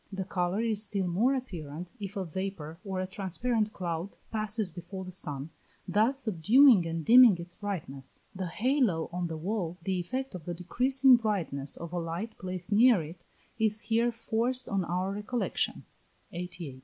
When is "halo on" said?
8.47-9.27